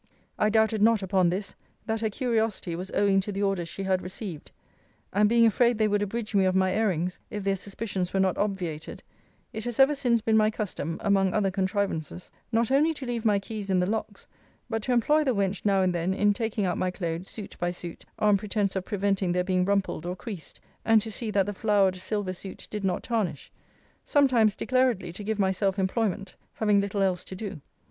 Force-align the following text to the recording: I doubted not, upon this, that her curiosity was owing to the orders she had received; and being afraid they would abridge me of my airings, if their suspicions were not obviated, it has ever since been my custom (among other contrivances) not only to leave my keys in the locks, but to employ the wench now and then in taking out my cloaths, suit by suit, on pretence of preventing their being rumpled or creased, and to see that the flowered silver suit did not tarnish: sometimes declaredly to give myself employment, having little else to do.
I 0.39 0.49
doubted 0.49 0.81
not, 0.81 1.03
upon 1.03 1.29
this, 1.29 1.53
that 1.85 2.01
her 2.01 2.09
curiosity 2.09 2.75
was 2.75 2.89
owing 2.95 3.21
to 3.21 3.31
the 3.31 3.43
orders 3.43 3.69
she 3.69 3.83
had 3.83 4.01
received; 4.01 4.49
and 5.13 5.29
being 5.29 5.45
afraid 5.45 5.77
they 5.77 5.87
would 5.87 6.01
abridge 6.01 6.33
me 6.33 6.45
of 6.45 6.55
my 6.55 6.71
airings, 6.73 7.19
if 7.29 7.43
their 7.43 7.55
suspicions 7.55 8.11
were 8.11 8.19
not 8.19 8.35
obviated, 8.35 9.03
it 9.53 9.63
has 9.65 9.79
ever 9.79 9.93
since 9.93 10.19
been 10.19 10.35
my 10.35 10.49
custom 10.49 10.97
(among 11.03 11.35
other 11.35 11.51
contrivances) 11.51 12.31
not 12.51 12.71
only 12.71 12.95
to 12.95 13.05
leave 13.05 13.25
my 13.25 13.37
keys 13.37 13.69
in 13.69 13.79
the 13.79 13.85
locks, 13.85 14.25
but 14.71 14.81
to 14.81 14.91
employ 14.91 15.23
the 15.23 15.35
wench 15.35 15.63
now 15.65 15.83
and 15.83 15.93
then 15.93 16.15
in 16.15 16.33
taking 16.33 16.65
out 16.65 16.79
my 16.79 16.89
cloaths, 16.89 17.29
suit 17.29 17.55
by 17.59 17.69
suit, 17.69 18.03
on 18.17 18.37
pretence 18.37 18.75
of 18.75 18.83
preventing 18.83 19.33
their 19.33 19.43
being 19.43 19.65
rumpled 19.65 20.07
or 20.07 20.15
creased, 20.15 20.59
and 20.83 20.99
to 21.03 21.11
see 21.11 21.29
that 21.29 21.45
the 21.45 21.53
flowered 21.53 21.95
silver 21.95 22.33
suit 22.33 22.67
did 22.71 22.83
not 22.83 23.03
tarnish: 23.03 23.51
sometimes 24.03 24.55
declaredly 24.55 25.13
to 25.13 25.23
give 25.23 25.37
myself 25.37 25.77
employment, 25.77 26.33
having 26.53 26.81
little 26.81 27.03
else 27.03 27.23
to 27.23 27.35
do. 27.35 27.61